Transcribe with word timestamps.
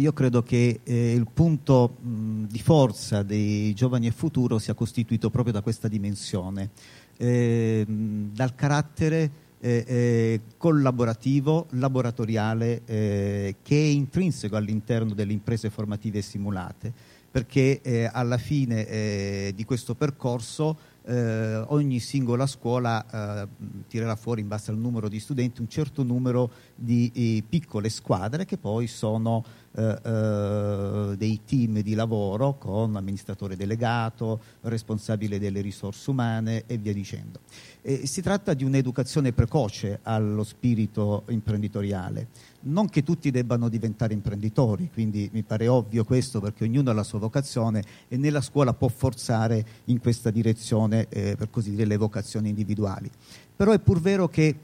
Io 0.00 0.14
credo 0.14 0.42
che 0.42 0.80
eh, 0.82 1.12
il 1.12 1.26
punto 1.30 1.96
mh, 2.00 2.44
di 2.44 2.58
forza 2.58 3.22
dei 3.22 3.74
giovani 3.74 4.06
e 4.06 4.12
futuro 4.12 4.58
sia 4.58 4.72
costituito 4.72 5.28
proprio 5.28 5.52
da 5.52 5.60
questa 5.60 5.88
dimensione, 5.88 6.70
eh, 7.18 7.84
dal 7.86 8.54
carattere 8.54 9.30
eh, 9.60 9.84
eh, 9.86 10.40
collaborativo, 10.56 11.66
laboratoriale, 11.72 12.80
eh, 12.86 13.56
che 13.60 13.76
è 13.76 13.88
intrinseco 13.88 14.56
all'interno 14.56 15.12
delle 15.12 15.34
imprese 15.34 15.68
formative 15.68 16.22
simulate, 16.22 16.90
perché 17.30 17.82
eh, 17.82 18.08
alla 18.10 18.38
fine 18.38 19.52
di 19.54 19.64
questo 19.64 19.94
percorso 19.94 20.78
eh, 21.04 21.56
ogni 21.68 21.98
singola 22.00 22.46
scuola 22.46 23.48
tirerà 23.88 24.16
fuori 24.16 24.40
in 24.40 24.48
base 24.48 24.70
al 24.70 24.78
numero 24.78 25.08
di 25.08 25.20
studenti 25.20 25.60
un 25.60 25.68
certo 25.68 26.02
numero 26.02 26.50
di 26.74 27.44
piccole 27.48 27.88
squadre 27.88 28.44
che 28.44 28.58
poi 28.58 28.86
sono 28.86 29.44
dei 29.72 31.40
team 31.44 31.80
di 31.80 31.94
lavoro 31.94 32.58
con 32.58 32.96
amministratore 32.96 33.54
delegato, 33.54 34.40
responsabile 34.62 35.38
delle 35.38 35.60
risorse 35.60 36.10
umane 36.10 36.64
e 36.66 36.76
via 36.76 36.92
dicendo. 36.92 37.40
Eh, 37.82 38.06
si 38.06 38.20
tratta 38.20 38.52
di 38.52 38.64
un'educazione 38.64 39.32
precoce 39.32 40.00
allo 40.02 40.44
spirito 40.44 41.24
imprenditoriale. 41.28 42.28
Non 42.62 42.90
che 42.90 43.02
tutti 43.02 43.30
debbano 43.30 43.70
diventare 43.70 44.12
imprenditori, 44.12 44.90
quindi 44.92 45.30
mi 45.32 45.42
pare 45.42 45.66
ovvio 45.66 46.04
questo 46.04 46.40
perché 46.40 46.64
ognuno 46.64 46.90
ha 46.90 46.92
la 46.92 47.02
sua 47.02 47.18
vocazione 47.18 47.82
e 48.08 48.18
nella 48.18 48.42
scuola 48.42 48.74
può 48.74 48.88
forzare 48.88 49.64
in 49.86 49.98
questa 49.98 50.30
direzione, 50.30 50.99
eh, 51.08 51.36
per 51.36 51.50
così 51.50 51.70
dire, 51.70 51.84
le 51.84 51.96
vocazioni 51.96 52.48
individuali. 52.48 53.10
Però 53.56 53.72
è 53.72 53.78
pur 53.78 54.00
vero 54.00 54.28
che 54.28 54.54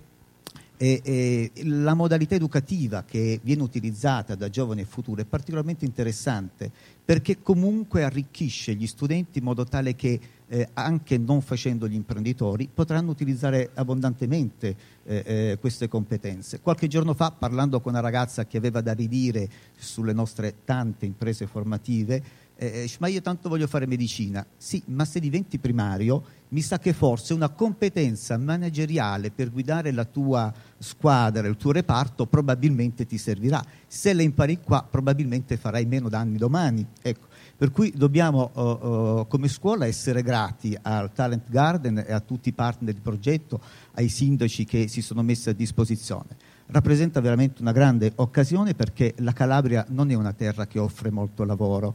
e, 0.78 1.00
e, 1.02 1.50
la 1.64 1.94
modalità 1.94 2.34
educativa 2.34 3.02
che 3.04 3.40
viene 3.42 3.62
utilizzata 3.62 4.34
da 4.34 4.50
giovani 4.50 4.82
e 4.82 4.84
futuri 4.84 5.22
è 5.22 5.24
particolarmente 5.24 5.86
interessante 5.86 6.70
perché 7.02 7.40
comunque 7.40 8.04
arricchisce 8.04 8.74
gli 8.74 8.86
studenti 8.86 9.38
in 9.38 9.44
modo 9.44 9.64
tale 9.64 9.94
che 9.94 10.20
eh, 10.48 10.68
anche 10.74 11.18
non 11.18 11.40
facendo 11.40 11.88
gli 11.88 11.94
imprenditori 11.94 12.68
potranno 12.72 13.10
utilizzare 13.10 13.70
abbondantemente 13.74 14.76
eh, 15.04 15.22
eh, 15.26 15.58
queste 15.60 15.88
competenze. 15.88 16.60
Qualche 16.60 16.86
giorno 16.86 17.14
fa 17.14 17.30
parlando 17.30 17.80
con 17.80 17.92
una 17.92 18.00
ragazza 18.00 18.46
che 18.46 18.56
aveva 18.56 18.80
da 18.80 18.92
ridire 18.92 19.48
sulle 19.76 20.12
nostre 20.12 20.56
tante 20.64 21.06
imprese 21.06 21.46
formative 21.46 22.44
eh, 22.56 22.66
eh 22.66 22.90
ma 22.98 23.08
io 23.08 23.20
tanto 23.20 23.48
voglio 23.48 23.66
fare 23.66 23.86
medicina. 23.86 24.44
Sì, 24.56 24.82
ma 24.86 25.04
se 25.04 25.20
diventi 25.20 25.58
primario, 25.58 26.24
mi 26.48 26.62
sa 26.62 26.78
che 26.78 26.92
forse 26.92 27.34
una 27.34 27.50
competenza 27.50 28.36
manageriale 28.38 29.30
per 29.30 29.50
guidare 29.50 29.92
la 29.92 30.04
tua 30.04 30.52
squadra, 30.78 31.46
il 31.46 31.56
tuo 31.56 31.72
reparto, 31.72 32.26
probabilmente 32.26 33.06
ti 33.06 33.18
servirà. 33.18 33.62
Se 33.86 34.12
la 34.12 34.22
impari 34.22 34.60
qua, 34.60 34.86
probabilmente 34.88 35.56
farai 35.56 35.84
meno 35.84 36.08
danni 36.08 36.38
domani. 36.38 36.86
Ecco. 37.02 37.26
Per 37.56 37.70
cui 37.70 37.92
dobbiamo 37.94 38.50
uh, 38.52 38.60
uh, 38.60 39.26
come 39.28 39.48
scuola 39.48 39.86
essere 39.86 40.22
grati 40.22 40.35
al 40.82 41.12
Talent 41.12 41.48
Garden 41.48 42.04
e 42.06 42.12
a 42.12 42.20
tutti 42.20 42.50
i 42.50 42.52
partner 42.52 42.92
del 42.92 43.02
progetto, 43.02 43.60
ai 43.94 44.08
sindaci 44.08 44.64
che 44.64 44.88
si 44.88 45.02
sono 45.02 45.22
messi 45.22 45.48
a 45.48 45.52
disposizione. 45.52 46.54
Rappresenta 46.68 47.20
veramente 47.20 47.62
una 47.62 47.72
grande 47.72 48.12
occasione 48.16 48.74
perché 48.74 49.14
la 49.18 49.32
Calabria 49.32 49.84
non 49.90 50.10
è 50.10 50.14
una 50.14 50.32
terra 50.32 50.66
che 50.66 50.78
offre 50.78 51.10
molto 51.10 51.44
lavoro 51.44 51.94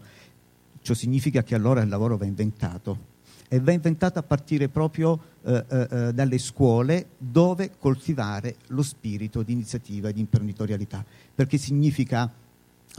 Ciò 0.82 0.96
significa 0.96 1.44
che 1.44 1.54
allora 1.54 1.82
il 1.82 1.90
lavoro 1.90 2.18
va 2.18 2.26
inventato 2.26 3.10
e 3.48 3.60
va 3.60 3.72
inventato 3.72 4.18
a 4.18 4.24
partire 4.24 4.68
proprio 4.68 5.20
eh, 5.44 5.66
eh, 5.68 5.88
eh, 5.90 6.14
dalle 6.14 6.38
scuole 6.38 7.10
dove 7.18 7.72
coltivare 7.78 8.56
lo 8.68 8.82
spirito 8.82 9.44
di 9.44 9.52
iniziativa 9.52 10.10
e 10.10 10.14
di 10.14 10.22
imprenditorialità, 10.22 11.06
perché 11.36 11.58
significa 11.58 12.32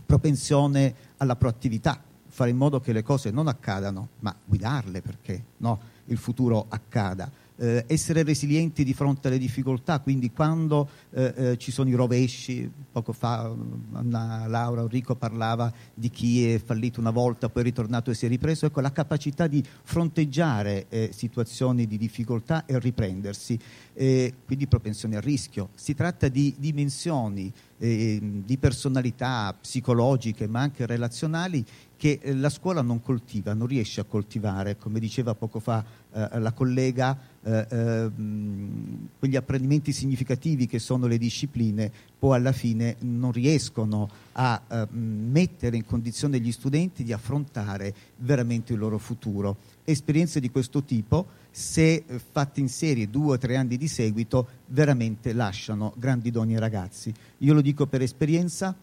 propensione 0.06 0.94
alla 1.16 1.36
proattività, 1.36 2.00
fare 2.32 2.48
in 2.48 2.56
modo 2.56 2.80
che 2.80 2.92
le 2.92 3.02
cose 3.02 3.30
non 3.30 3.46
accadano, 3.46 4.08
ma 4.20 4.34
guidarle 4.44 5.02
perché 5.02 5.44
no, 5.58 5.78
il 6.06 6.16
futuro 6.16 6.64
accada 6.70 7.30
eh, 7.56 7.84
essere 7.86 8.22
resilienti 8.22 8.82
di 8.84 8.92
fronte 8.92 9.28
alle 9.28 9.38
difficoltà, 9.38 10.00
quindi 10.00 10.32
quando 10.32 10.88
eh, 11.10 11.34
eh, 11.36 11.58
ci 11.58 11.70
sono 11.70 11.88
i 11.88 11.94
rovesci, 11.94 12.70
poco 12.90 13.12
fa 13.12 13.54
Anna, 13.92 14.46
Laura 14.48 14.80
Enrico 14.80 15.14
parlava 15.14 15.72
di 15.94 16.10
chi 16.10 16.50
è 16.50 16.58
fallito 16.58 16.98
una 16.98 17.10
volta, 17.10 17.48
poi 17.48 17.62
è 17.62 17.64
ritornato 17.66 18.10
e 18.10 18.14
si 18.14 18.26
è 18.26 18.28
ripreso, 18.28 18.66
ecco 18.66 18.80
la 18.80 18.90
capacità 18.92 19.46
di 19.46 19.62
fronteggiare 19.82 20.86
eh, 20.88 21.10
situazioni 21.12 21.86
di 21.86 21.98
difficoltà 21.98 22.64
e 22.66 22.78
riprendersi, 22.78 23.58
quindi 23.94 24.66
propensione 24.66 25.16
al 25.16 25.22
rischio. 25.22 25.68
Si 25.74 25.94
tratta 25.94 26.28
di 26.28 26.54
dimensioni 26.58 27.52
eh, 27.78 28.18
di 28.44 28.56
personalità 28.58 29.54
psicologiche 29.60 30.46
ma 30.46 30.60
anche 30.60 30.86
relazionali 30.86 31.64
che 32.02 32.18
eh, 32.20 32.34
la 32.34 32.48
scuola 32.48 32.82
non 32.82 33.00
coltiva, 33.00 33.54
non 33.54 33.68
riesce 33.68 34.00
a 34.00 34.04
coltivare, 34.04 34.76
come 34.76 34.98
diceva 34.98 35.36
poco 35.36 35.60
fa 35.60 35.84
eh, 36.12 36.40
la 36.40 36.50
collega, 36.50 37.16
eh, 37.44 37.64
ehm, 37.70 39.08
quegli 39.20 39.36
apprendimenti 39.36 39.92
significativi 39.92 40.66
che 40.66 40.80
sono 40.80 41.06
le 41.06 41.16
discipline, 41.16 41.92
poi 42.18 42.34
alla 42.34 42.50
fine 42.50 42.96
non 43.02 43.30
riescono 43.30 44.10
a 44.32 44.60
eh, 44.66 44.88
mettere 44.90 45.76
in 45.76 45.84
condizione 45.84 46.40
gli 46.40 46.50
studenti 46.50 47.04
di 47.04 47.12
affrontare 47.12 47.94
veramente 48.16 48.72
il 48.72 48.80
loro 48.80 48.98
futuro. 48.98 49.58
Esperienze 49.84 50.40
di 50.40 50.50
questo 50.50 50.82
tipo, 50.82 51.24
se 51.52 52.02
fatte 52.32 52.58
in 52.58 52.68
serie 52.68 53.10
due 53.10 53.34
o 53.34 53.38
tre 53.38 53.54
anni 53.54 53.76
di 53.76 53.86
seguito, 53.86 54.48
veramente 54.66 55.32
lasciano 55.32 55.94
grandi 55.96 56.32
doni 56.32 56.54
ai 56.54 56.60
ragazzi. 56.60 57.14
Io 57.38 57.54
lo 57.54 57.60
dico 57.60 57.86
per 57.86 58.02
esperienza, 58.02 58.76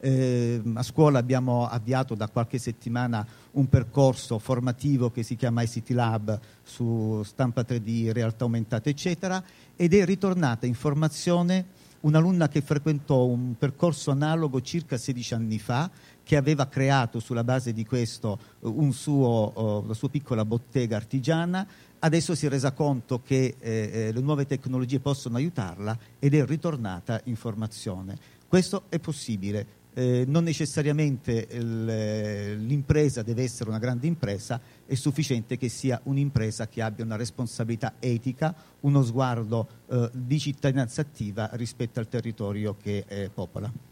eh, 0.00 0.62
a 0.74 0.82
scuola 0.82 1.18
abbiamo 1.18 1.66
avviato 1.66 2.14
da 2.14 2.28
qualche 2.28 2.58
settimana 2.58 3.26
un 3.52 3.68
percorso 3.68 4.38
formativo 4.38 5.10
che 5.10 5.22
si 5.22 5.36
chiama 5.36 5.62
ICT 5.62 5.90
Lab 5.90 6.40
su 6.62 7.22
stampa 7.24 7.62
3D, 7.62 8.12
realtà 8.12 8.44
aumentata, 8.44 8.88
eccetera, 8.88 9.42
ed 9.76 9.94
è 9.94 10.04
ritornata 10.04 10.66
in 10.66 10.74
formazione 10.74 11.88
un'alunna 12.00 12.48
che 12.48 12.62
frequentò 12.62 13.24
un 13.24 13.56
percorso 13.58 14.10
analogo 14.10 14.60
circa 14.62 14.96
16 14.96 15.34
anni 15.34 15.58
fa, 15.58 15.90
che 16.22 16.36
aveva 16.36 16.66
creato 16.68 17.18
sulla 17.18 17.44
base 17.44 17.72
di 17.72 17.84
questo 17.84 18.38
un 18.60 18.92
suo, 18.92 19.52
uh, 19.54 19.86
la 19.86 19.94
sua 19.94 20.08
piccola 20.08 20.44
bottega 20.44 20.96
artigiana, 20.96 21.66
adesso 21.98 22.34
si 22.34 22.46
è 22.46 22.48
resa 22.48 22.72
conto 22.72 23.20
che 23.22 23.56
eh, 23.58 23.90
eh, 23.92 24.12
le 24.12 24.20
nuove 24.20 24.46
tecnologie 24.46 25.00
possono 25.00 25.36
aiutarla 25.36 25.98
ed 26.18 26.34
è 26.34 26.44
ritornata 26.46 27.20
in 27.24 27.36
formazione. 27.36 28.16
Questo 28.46 28.84
è 28.88 28.98
possibile, 28.98 29.66
eh, 29.94 30.24
non 30.26 30.44
necessariamente 30.44 31.46
l'impresa 32.56 33.22
deve 33.22 33.42
essere 33.42 33.70
una 33.70 33.78
grande 33.78 34.06
impresa, 34.06 34.60
è 34.86 34.94
sufficiente 34.94 35.56
che 35.56 35.68
sia 35.68 36.00
un'impresa 36.04 36.68
che 36.68 36.82
abbia 36.82 37.04
una 37.04 37.16
responsabilità 37.16 37.94
etica, 37.98 38.54
uno 38.80 39.02
sguardo 39.02 39.68
eh, 39.88 40.10
di 40.12 40.38
cittadinanza 40.38 41.00
attiva 41.00 41.50
rispetto 41.52 42.00
al 42.00 42.08
territorio 42.08 42.76
che 42.80 43.04
eh, 43.06 43.30
popola. 43.32 43.89